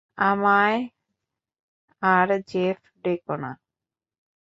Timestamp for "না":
3.37-3.51